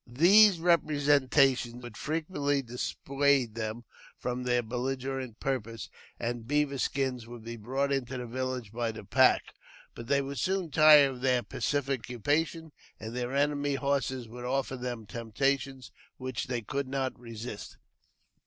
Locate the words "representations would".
0.59-1.95